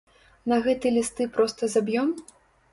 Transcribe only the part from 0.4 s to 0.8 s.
На